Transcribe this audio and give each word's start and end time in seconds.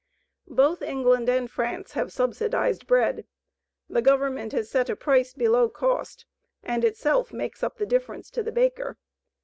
Both 0.49 0.81
England 0.81 1.29
and 1.29 1.47
France 1.47 1.91
have 1.91 2.11
subsidized 2.11 2.87
bread; 2.87 3.27
the 3.87 4.01
Government 4.01 4.51
has 4.51 4.67
set 4.67 4.89
a 4.89 4.95
price 4.95 5.35
below 5.35 5.69
cost 5.69 6.25
and 6.63 6.83
itself 6.83 7.31
makes 7.31 7.61
up 7.61 7.77
the 7.77 7.85
difference 7.85 8.31
to 8.31 8.41
the 8.41 8.51
baker. 8.51 8.97